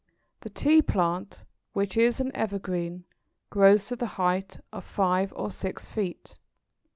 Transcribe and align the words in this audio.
The 0.39 0.49
Tea 0.49 0.81
plant, 0.81 1.43
which 1.73 1.95
is 1.95 2.19
an 2.19 2.31
evergreen, 2.35 3.03
grows 3.51 3.83
to 3.83 3.95
the 3.95 4.07
height 4.17 4.59
of 4.73 4.83
five 4.83 5.31
or 5.35 5.51
six 5.51 5.89
feet. 5.89 6.39